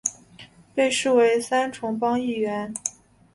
[0.73, 2.73] 被视为三重帮一员。